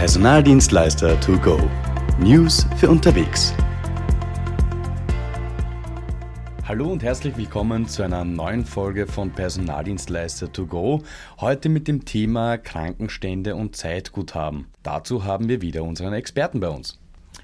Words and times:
Personaldienstleister 0.00 1.20
to 1.20 1.38
go. 1.40 1.60
News 2.18 2.66
für 2.78 2.88
unterwegs. 2.88 3.52
Hallo 6.66 6.90
und 6.90 7.02
herzlich 7.02 7.36
willkommen 7.36 7.86
zu 7.86 8.02
einer 8.02 8.24
neuen 8.24 8.64
Folge 8.64 9.06
von 9.06 9.30
Personaldienstleister 9.30 10.50
to 10.50 10.64
go. 10.64 11.02
Heute 11.38 11.68
mit 11.68 11.86
dem 11.86 12.06
Thema 12.06 12.56
Krankenstände 12.56 13.54
und 13.54 13.76
Zeitguthaben. 13.76 14.68
Dazu 14.82 15.24
haben 15.24 15.50
wir 15.50 15.60
wieder 15.60 15.84
unseren 15.84 16.14
Experten 16.14 16.60
bei 16.60 16.70
uns. 16.70 16.98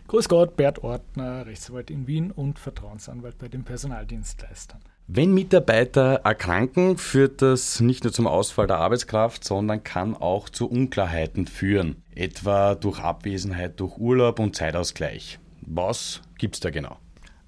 Grüß 0.09 0.27
Gott, 0.31 0.57
Bert 0.57 0.83
Ortner, 0.83 1.45
Rechtsanwalt 1.45 1.91
in 1.91 2.07
Wien 2.07 2.31
und 2.31 2.59
Vertrauensanwalt 2.59 3.37
bei 3.37 3.49
den 3.49 3.65
Personaldienstleistern. 3.65 4.81
Wenn 5.09 5.33
Mitarbeiter 5.35 6.23
erkranken, 6.25 6.99
führt 6.99 7.41
das 7.41 7.79
nicht 7.79 8.03
nur 8.03 8.13
zum 8.13 8.27
Ausfall 8.27 8.67
der 8.67 8.79
Arbeitskraft, 8.79 9.45
sondern 9.45 9.85
kann 9.85 10.17
auch 10.17 10.49
zu 10.49 10.69
Unklarheiten 10.69 11.47
führen, 11.47 12.03
etwa 12.13 12.75
durch 12.75 12.99
Abwesenheit 12.99 13.79
durch 13.79 13.99
Urlaub 13.99 14.41
und 14.41 14.57
Zeitausgleich. 14.57 15.39
Was 15.61 16.23
gibt 16.39 16.57
es 16.57 16.61
da 16.61 16.71
genau? 16.71 16.99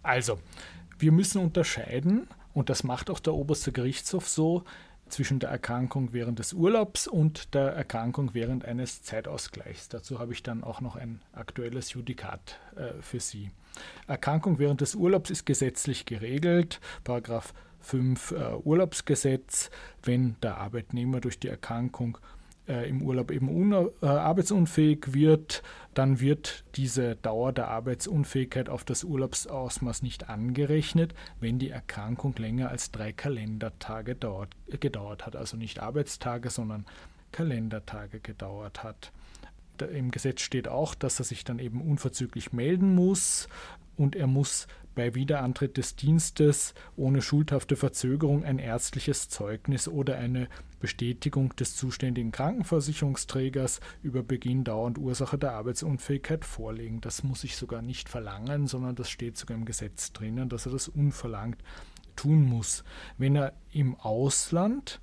Also, 0.05 0.39
wir 1.01 1.11
müssen 1.11 1.43
unterscheiden, 1.43 2.29
und 2.55 2.71
das 2.71 2.85
macht 2.85 3.11
auch 3.11 3.19
der 3.19 3.35
oberste 3.35 3.73
Gerichtshof 3.73 4.29
so, 4.29 4.63
zwischen 5.09 5.39
der 5.39 5.51
Erkrankung 5.51 6.13
während 6.13 6.39
des 6.39 6.53
Urlaubs 6.53 7.07
und 7.07 7.55
der 7.55 7.73
Erkrankung 7.73 8.31
während 8.35 8.65
eines 8.65 9.03
Zeitausgleichs. 9.03 9.89
Dazu 9.89 10.19
habe 10.19 10.33
ich 10.33 10.43
dann 10.43 10.63
auch 10.63 10.81
noch 10.81 10.97
ein 10.97 11.21
aktuelles 11.33 11.93
Judikat 11.93 12.59
äh, 12.77 13.01
für 13.01 13.21
Sie. 13.21 13.51
Erkrankung 14.07 14.59
während 14.59 14.81
des 14.81 14.95
Urlaubs 14.95 15.31
ist 15.31 15.47
gesetzlich 15.47 16.07
geregelt, 16.07 16.81
Paragraph 17.05 17.55
5 17.81 18.33
äh, 18.33 18.55
Urlaubsgesetz, 18.65 19.71
wenn 20.03 20.37
der 20.43 20.59
Arbeitnehmer 20.59 21.21
durch 21.21 21.39
die 21.39 21.49
Erkrankung 21.49 22.19
äh, 22.69 22.89
im 22.89 23.03
Urlaub 23.03 23.31
eben 23.31 23.73
äh, 23.73 24.07
arbeitsunfähig 24.07 25.13
wird, 25.13 25.63
dann 25.95 26.21
wird 26.21 26.65
diese 26.77 27.17
Dauer 27.17 27.53
der 27.53 27.69
Arbeitsunfähigkeit 27.69 28.69
auf 28.69 28.85
das 28.85 29.05
Urlaubsausmaß 29.05 30.03
nicht 30.03 30.29
angerechnet, 30.29 31.15
wenn 31.41 31.59
die 31.59 31.71
Erkrankung 31.71 32.35
länger 32.37 32.69
als 32.69 32.91
drei 32.91 33.13
Kalendertage 33.13 34.15
dauert, 34.15 34.51
gedauert 34.81 35.27
hat. 35.27 35.35
Also 35.35 35.57
nicht 35.57 35.81
Arbeitstage, 35.81 36.51
sondern 36.51 36.87
Kalendertage 37.33 38.21
gedauert 38.21 38.85
hat. 38.85 39.13
Im 39.83 40.11
Gesetz 40.11 40.41
steht 40.41 40.69
auch, 40.69 40.95
dass 40.95 41.21
er 41.21 41.25
sich 41.25 41.45
dann 41.45 41.59
eben 41.59 41.81
unverzüglich 41.81 42.53
melden 42.53 42.95
muss 42.95 43.49
und 43.97 44.17
er 44.17 44.27
muss 44.27 44.67
bei 44.95 45.15
Wiederantritt 45.15 45.77
des 45.77 45.95
Dienstes 45.95 46.75
ohne 46.97 47.23
schuldhafte 47.23 47.77
Verzögerung 47.77 48.43
ein 48.43 48.59
ärztliches 48.59 49.29
Zeugnis 49.29 49.87
oder 49.87 50.17
eine 50.17 50.49
Bestätigung 50.81 51.55
des 51.55 51.77
zuständigen 51.77 52.33
Krankenversicherungsträgers 52.33 53.79
über 54.03 54.25
Beginn, 54.25 54.65
Dauer 54.65 54.87
und 54.87 54.99
Ursache 54.99 55.39
der 55.39 55.53
Arbeitsunfähigkeit 55.53 56.45
vorlegen. 56.45 57.01
Das 57.01 57.23
muss 57.23 57.45
ich 57.45 57.57
sogar 57.57 57.81
nicht 57.81 58.09
verlangen, 58.09 58.67
sondern 58.67 58.97
das 58.97 59.09
steht 59.09 59.37
sogar 59.37 59.57
im 59.57 59.67
Gesetz 59.67 60.13
drinnen, 60.13 60.49
dass 60.49 60.67
er 60.67 60.73
das 60.73 60.89
unverlangt 60.89 61.63
tun 62.17 62.43
muss. 62.43 62.83
Wenn 63.19 63.37
er 63.37 63.53
im 63.71 63.95
Ausland 63.95 65.01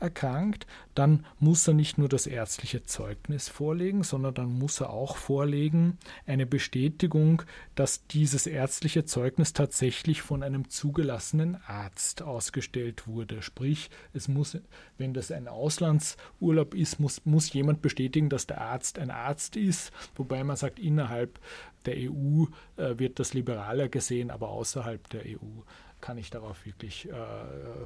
erkrankt, 0.00 0.66
dann 0.94 1.24
muss 1.38 1.66
er 1.66 1.74
nicht 1.74 1.98
nur 1.98 2.08
das 2.08 2.26
ärztliche 2.26 2.82
Zeugnis 2.82 3.48
vorlegen, 3.48 4.02
sondern 4.02 4.34
dann 4.34 4.58
muss 4.58 4.80
er 4.80 4.90
auch 4.90 5.16
vorlegen 5.16 5.98
eine 6.26 6.46
Bestätigung, 6.46 7.42
dass 7.74 8.06
dieses 8.06 8.46
ärztliche 8.46 9.04
Zeugnis 9.04 9.52
tatsächlich 9.52 10.22
von 10.22 10.42
einem 10.42 10.68
zugelassenen 10.68 11.56
Arzt 11.66 12.22
ausgestellt 12.22 13.06
wurde. 13.06 13.42
Sprich, 13.42 13.90
es 14.12 14.28
muss, 14.28 14.58
wenn 14.98 15.14
das 15.14 15.30
ein 15.30 15.48
Auslandsurlaub 15.48 16.74
ist, 16.74 17.00
muss, 17.00 17.24
muss 17.24 17.52
jemand 17.52 17.82
bestätigen, 17.82 18.28
dass 18.28 18.46
der 18.46 18.60
Arzt 18.60 18.98
ein 18.98 19.10
Arzt 19.10 19.56
ist, 19.56 19.92
wobei 20.14 20.44
man 20.44 20.56
sagt, 20.56 20.78
innerhalb 20.78 21.38
der 21.86 21.96
EU 21.96 22.46
äh, 22.76 22.98
wird 22.98 23.18
das 23.18 23.32
liberaler 23.32 23.88
gesehen, 23.88 24.30
aber 24.30 24.48
außerhalb 24.48 25.08
der 25.10 25.22
EU 25.26 25.62
kann 26.00 26.18
ich 26.18 26.30
darauf 26.30 26.66
wirklich 26.66 27.08
äh, 27.08 27.12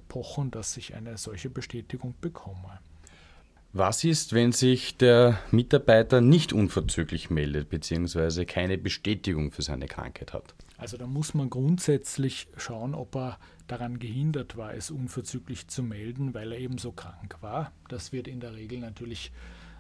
pochen, 0.09 0.51
dass 0.51 0.77
ich 0.77 0.95
eine 0.95 1.17
solche 1.19 1.51
Bestätigung 1.51 2.15
bekomme. 2.21 2.81
Was 3.73 4.03
ist, 4.03 4.33
wenn 4.33 4.51
sich 4.51 4.97
der 4.97 5.39
Mitarbeiter 5.53 6.21
nicht 6.21 6.53
unverzüglich 6.53 7.31
meldet 7.31 7.69
bzw. 7.69 8.45
keine 8.45 8.79
Bestätigung 8.79 9.53
für 9.53 9.63
seine 9.63 9.87
Krankheit 9.87 10.33
hat? 10.33 10.55
Also 10.77 10.97
da 10.97 11.07
muss 11.07 11.35
man 11.35 11.51
grundsätzlich 11.51 12.49
schauen, 12.57 12.95
ob 12.97 13.15
er 13.15 13.39
daran 13.69 14.01
gehindert 14.01 14.57
war, 14.57 14.75
es 14.75 14.91
unverzüglich 14.91 15.69
zu 15.69 15.85
melden, 15.85 16.35
weil 16.35 16.51
er 16.51 16.59
eben 16.59 16.79
so 16.79 16.91
krank 16.91 17.37
war. 17.43 17.71
Das 17.89 18.13
wird 18.13 18.27
in 18.27 18.41
der 18.41 18.55
Regel 18.55 18.81
natürlich 18.81 19.31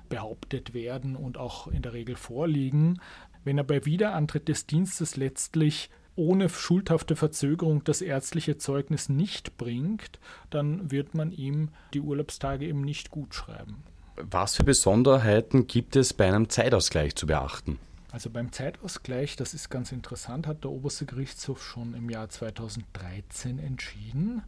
behauptet 0.08 0.72
werden 0.72 1.16
und 1.16 1.36
auch 1.36 1.66
in 1.66 1.82
der 1.82 1.92
Regel 1.92 2.14
vorliegen. 2.14 3.00
Wenn 3.42 3.58
er 3.58 3.64
bei 3.64 3.84
Wiederantritt 3.86 4.46
des 4.46 4.66
Dienstes 4.66 5.16
letztlich 5.16 5.90
ohne 6.16 6.48
schuldhafte 6.48 7.16
Verzögerung 7.16 7.84
das 7.84 8.02
ärztliche 8.02 8.58
Zeugnis 8.58 9.08
nicht 9.08 9.56
bringt, 9.56 10.18
dann 10.50 10.90
wird 10.90 11.14
man 11.14 11.32
ihm 11.32 11.68
die 11.94 12.00
Urlaubstage 12.00 12.66
eben 12.66 12.82
nicht 12.82 13.10
gut 13.10 13.34
schreiben. 13.34 13.82
Was 14.16 14.56
für 14.56 14.64
Besonderheiten 14.64 15.66
gibt 15.66 15.96
es 15.96 16.12
bei 16.12 16.26
einem 16.26 16.48
Zeitausgleich 16.48 17.16
zu 17.16 17.26
beachten? 17.26 17.78
Also 18.12 18.28
beim 18.28 18.52
Zeitausgleich, 18.52 19.36
das 19.36 19.54
ist 19.54 19.70
ganz 19.70 19.92
interessant, 19.92 20.46
hat 20.46 20.64
der 20.64 20.70
oberste 20.70 21.06
Gerichtshof 21.06 21.62
schon 21.62 21.94
im 21.94 22.10
Jahr 22.10 22.28
2013 22.28 23.58
entschieden, 23.58 24.42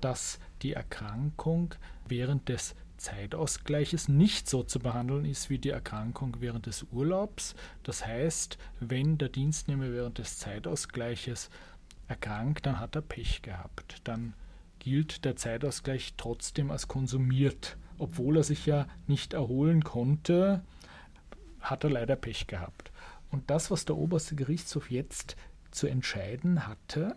dass 0.00 0.38
die 0.62 0.72
Erkrankung 0.72 1.74
während 2.06 2.48
des 2.48 2.74
Zeitausgleiches 2.96 4.08
nicht 4.08 4.48
so 4.48 4.62
zu 4.62 4.78
behandeln 4.78 5.24
ist 5.24 5.50
wie 5.50 5.58
die 5.58 5.70
Erkrankung 5.70 6.36
während 6.40 6.66
des 6.66 6.84
Urlaubs. 6.92 7.54
Das 7.82 8.06
heißt, 8.06 8.58
wenn 8.80 9.18
der 9.18 9.28
Dienstnehmer 9.28 9.92
während 9.92 10.18
des 10.18 10.38
Zeitausgleiches 10.38 11.50
erkrankt, 12.08 12.66
dann 12.66 12.80
hat 12.80 12.96
er 12.96 13.02
Pech 13.02 13.42
gehabt. 13.42 14.00
Dann 14.04 14.34
gilt 14.78 15.24
der 15.24 15.36
Zeitausgleich 15.36 16.14
trotzdem 16.16 16.70
als 16.70 16.88
konsumiert. 16.88 17.76
Obwohl 17.98 18.36
er 18.36 18.44
sich 18.44 18.66
ja 18.66 18.86
nicht 19.06 19.32
erholen 19.32 19.82
konnte, 19.82 20.62
hat 21.60 21.84
er 21.84 21.90
leider 21.90 22.16
Pech 22.16 22.46
gehabt. 22.46 22.90
Und 23.30 23.50
das, 23.50 23.70
was 23.70 23.84
der 23.84 23.96
oberste 23.96 24.36
Gerichtshof 24.36 24.90
jetzt 24.90 25.36
zu 25.70 25.86
entscheiden 25.86 26.66
hatte, 26.66 27.16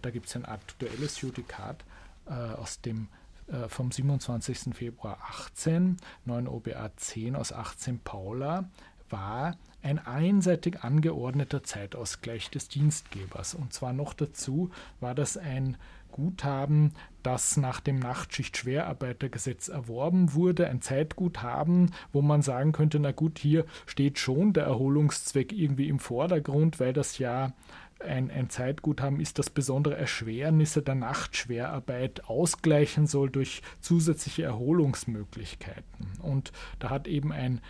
da 0.00 0.10
gibt 0.10 0.26
es 0.26 0.36
ein 0.36 0.44
aktuelles 0.44 1.20
Judikat 1.20 1.84
äh, 2.26 2.32
aus 2.32 2.80
dem 2.80 3.08
äh, 3.48 3.68
vom 3.68 3.90
27. 3.90 4.74
Februar 4.74 5.18
18, 5.30 5.96
9 6.24 6.48
OBA 6.48 6.90
10 6.96 7.36
aus 7.36 7.52
18 7.52 8.00
Paula, 8.00 8.68
war 9.08 9.56
ein 9.82 10.04
einseitig 10.04 10.82
angeordneter 10.82 11.62
Zeitausgleich 11.62 12.50
des 12.50 12.68
Dienstgebers. 12.68 13.54
Und 13.54 13.72
zwar 13.72 13.92
noch 13.92 14.14
dazu 14.14 14.70
war 15.00 15.14
das 15.14 15.36
ein 15.36 15.76
Guthaben, 16.10 16.92
das 17.22 17.56
nach 17.56 17.80
dem 17.80 17.98
Nachtschicht-Schwerarbeitergesetz 17.98 19.68
erworben 19.68 20.32
wurde, 20.32 20.66
ein 20.68 20.80
Zeitguthaben, 20.80 21.92
wo 22.12 22.22
man 22.22 22.40
sagen 22.42 22.72
könnte, 22.72 22.98
na 22.98 23.12
gut, 23.12 23.38
hier 23.38 23.66
steht 23.84 24.18
schon 24.18 24.54
der 24.54 24.64
Erholungszweck 24.64 25.52
irgendwie 25.52 25.88
im 25.88 25.98
Vordergrund, 25.98 26.80
weil 26.80 26.94
das 26.94 27.18
ja 27.18 27.52
ein, 28.00 28.30
ein 28.30 28.50
Zeitguthaben 28.50 29.20
ist, 29.20 29.38
das 29.38 29.50
besondere 29.50 29.96
Erschwernisse 29.96 30.82
der 30.82 30.94
Nachtschwerarbeit 30.94 32.28
ausgleichen 32.28 33.06
soll 33.06 33.30
durch 33.30 33.62
zusätzliche 33.80 34.44
Erholungsmöglichkeiten. 34.44 36.12
Und 36.22 36.52
da 36.78 36.90
hat 36.90 37.08
eben 37.08 37.32
ein 37.32 37.60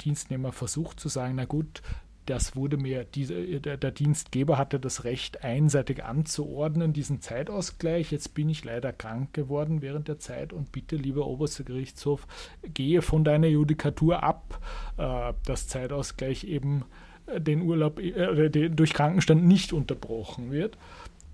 Dienstnehmer 0.00 0.52
versucht 0.52 1.00
zu 1.00 1.08
sagen, 1.08 1.34
na 1.36 1.44
gut, 1.44 1.82
das 2.28 2.54
wurde 2.54 2.76
mir, 2.76 3.04
der, 3.04 3.78
der, 3.78 3.90
Dienstgeber 3.90 4.58
hatte 4.58 4.78
das 4.78 5.04
Recht 5.04 5.44
einseitig 5.44 6.04
anzuordnen, 6.04 6.92
diesen 6.92 7.22
Zeitausgleich. 7.22 8.12
Jetzt 8.12 8.34
bin 8.34 8.50
ich 8.50 8.64
leider 8.64 8.92
krank 8.92 9.32
geworden 9.32 9.80
während 9.80 10.08
der 10.08 10.18
Zeit 10.18 10.52
und 10.52 10.70
bitte, 10.70 10.96
lieber 10.96 11.26
oberster 11.26 11.64
Gerichtshof, 11.64 12.26
gehe 12.62 13.00
von 13.00 13.24
deiner 13.24 13.46
Judikatur 13.46 14.22
ab, 14.22 14.60
äh, 14.98 15.32
dass 15.46 15.68
Zeitausgleich 15.68 16.44
eben 16.44 16.84
den 17.36 17.62
Urlaub 17.62 17.98
äh, 17.98 18.48
den, 18.48 18.76
durch 18.76 18.94
Krankenstand 18.94 19.44
nicht 19.44 19.72
unterbrochen 19.72 20.50
wird. 20.50 20.78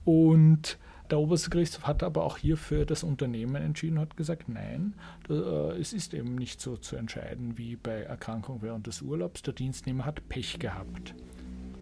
Und 0.05 0.79
der 1.11 1.19
oberste 1.19 1.50
Gerichtshof 1.50 1.87
hat 1.87 2.02
aber 2.02 2.25
auch 2.25 2.38
hierfür 2.38 2.87
das 2.87 3.02
Unternehmen 3.02 3.56
entschieden, 3.56 3.99
hat 3.99 4.17
gesagt, 4.17 4.49
nein, 4.49 4.94
äh, 5.29 5.79
es 5.79 5.93
ist 5.93 6.14
eben 6.14 6.35
nicht 6.35 6.61
so 6.61 6.76
zu 6.76 6.96
entscheiden 6.96 7.58
wie 7.58 7.76
bei 7.76 8.02
Erkrankung 8.02 8.62
während 8.62 8.87
des 8.87 9.02
Urlaubs. 9.02 9.43
Der 9.43 9.55
Dienstnehmer 9.55 10.06
hat 10.06 10.29
Pech 10.29 10.58
gehabt. 10.58 11.14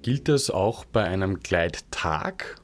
Gilt 0.03 0.29
das 0.29 0.51
auch 0.51 0.85
bei 0.85 1.05
einem 1.05 1.41
Gleittag? 1.41 2.61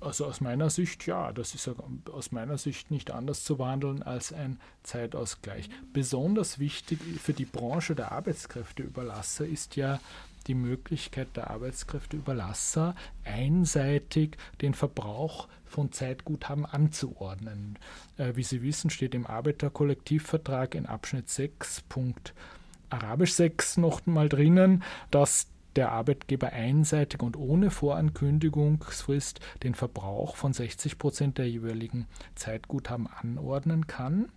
Also 0.00 0.26
aus 0.26 0.40
meiner 0.40 0.68
Sicht 0.68 1.06
ja, 1.06 1.32
das 1.32 1.54
ist 1.54 1.70
aus 2.10 2.32
meiner 2.32 2.58
Sicht 2.58 2.90
nicht 2.90 3.12
anders 3.12 3.44
zu 3.44 3.56
behandeln 3.56 4.02
als 4.02 4.32
ein 4.32 4.58
Zeitausgleich. 4.82 5.70
Besonders 5.92 6.58
wichtig 6.58 6.98
für 7.22 7.32
die 7.32 7.44
Branche 7.44 7.94
der 7.94 8.10
Arbeitskräfteüberlasser 8.10 9.46
ist 9.46 9.76
ja 9.76 10.00
die 10.44 10.54
Möglichkeit 10.54 11.28
der 11.36 11.50
Arbeitskräfteüberlasser, 11.50 12.94
einseitig 13.24 14.36
den 14.60 14.74
Verbrauch 14.74 15.48
von 15.64 15.92
Zeitguthaben 15.92 16.66
anzuordnen. 16.66 17.78
Äh, 18.16 18.32
wie 18.36 18.42
Sie 18.42 18.62
wissen, 18.62 18.90
steht 18.90 19.14
im 19.14 19.26
Arbeiterkollektivvertrag 19.26 20.74
in 20.74 20.86
Abschnitt 20.86 21.28
6.1 21.28 22.32
Arabisch 22.90 23.32
6 23.32 23.78
noch 23.78 24.04
mal 24.04 24.28
drinnen, 24.28 24.82
dass 25.10 25.46
der 25.76 25.92
Arbeitgeber 25.92 26.52
einseitig 26.52 27.22
und 27.22 27.36
ohne 27.36 27.70
Vorankündigungsfrist 27.70 29.40
den 29.62 29.74
Verbrauch 29.74 30.36
von 30.36 30.52
60 30.52 30.98
Prozent 30.98 31.38
der 31.38 31.48
jeweiligen 31.48 32.06
Zeitguthaben 32.34 33.06
anordnen 33.06 33.86
kann. 33.86 34.28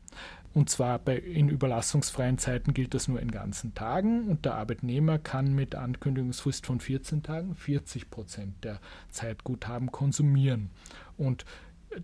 Und 0.56 0.70
zwar 0.70 1.00
bei, 1.00 1.18
in 1.18 1.50
überlassungsfreien 1.50 2.38
Zeiten 2.38 2.74
gilt 2.74 2.94
das 2.94 3.10
nur 3.10 3.20
in 3.20 3.30
ganzen 3.30 3.74
Tagen 3.74 4.30
und 4.30 4.46
der 4.46 4.56
Arbeitnehmer 4.56 5.20
kann 5.20 5.54
mit 5.54 5.76
Ankündigungsfrist 5.76 6.66
von 6.66 6.80
14 6.80 7.24
Tagen 7.24 7.56
40 7.56 8.10
Prozent 8.10 8.64
der 8.64 8.80
Zeitguthaben 9.10 9.92
konsumieren. 9.92 10.70
Und 11.18 11.44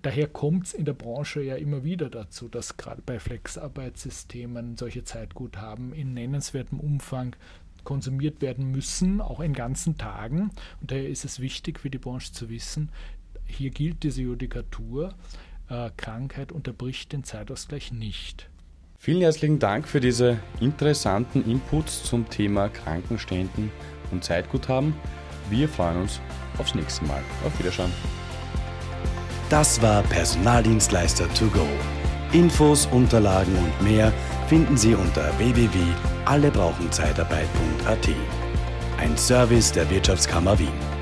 daher 0.01 0.27
kommt 0.27 0.67
es 0.67 0.73
in 0.73 0.83
der 0.83 0.91
Branche 0.91 1.41
ja 1.41 1.55
immer 1.55 1.85
wieder 1.85 2.09
dazu, 2.09 2.49
dass 2.49 2.75
gerade 2.75 3.01
bei 3.01 3.19
Flexarbeitssystemen 3.19 4.75
solche 4.75 5.05
Zeitguthaben 5.05 5.93
in 5.93 6.13
nennenswertem 6.13 6.81
Umfang 6.81 7.37
konsumiert 7.85 8.41
werden 8.41 8.69
müssen, 8.69 9.21
auch 9.21 9.39
in 9.39 9.53
ganzen 9.53 9.97
Tagen. 9.97 10.51
Und 10.81 10.91
daher 10.91 11.07
ist 11.07 11.23
es 11.23 11.39
wichtig 11.39 11.79
für 11.79 11.89
die 11.89 11.99
Branche 11.99 12.33
zu 12.33 12.49
wissen, 12.49 12.89
hier 13.45 13.69
gilt 13.69 14.03
diese 14.03 14.21
Judikatur, 14.21 15.13
äh, 15.71 15.89
Krankheit 15.97 16.51
unterbricht 16.51 17.11
den 17.13 17.23
Zeitausgleich 17.23 17.91
nicht. 17.91 18.47
Vielen 18.97 19.21
herzlichen 19.21 19.57
Dank 19.57 19.87
für 19.87 19.99
diese 19.99 20.37
interessanten 20.59 21.43
Inputs 21.49 22.03
zum 22.03 22.29
Thema 22.29 22.69
Krankenständen 22.69 23.71
und 24.11 24.23
Zeitguthaben. 24.23 24.93
Wir 25.49 25.67
freuen 25.67 26.01
uns 26.01 26.21
aufs 26.59 26.75
nächste 26.75 27.05
Mal. 27.05 27.23
Auf 27.43 27.57
Wiederschauen. 27.57 27.91
Das 29.49 29.81
war 29.81 30.03
Personaldienstleister 30.03 31.27
to 31.33 31.47
go. 31.47 31.65
Infos, 32.31 32.85
Unterlagen 32.85 33.57
und 33.57 33.81
mehr 33.81 34.13
finden 34.47 34.77
Sie 34.77 34.93
unter 34.93 35.35
www.allebrauchenzeitarbeit.at. 35.39 38.09
Ein 38.97 39.17
Service 39.17 39.71
der 39.71 39.89
Wirtschaftskammer 39.89 40.59
Wien. 40.59 41.00